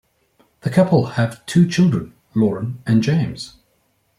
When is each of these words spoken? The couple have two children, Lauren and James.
The 0.61 0.71
couple 0.71 1.05
have 1.11 1.45
two 1.45 1.67
children, 1.67 2.15
Lauren 2.33 2.81
and 2.87 3.03
James. 3.03 3.57